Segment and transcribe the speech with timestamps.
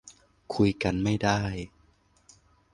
[0.55, 1.41] คุยกันไม่ได้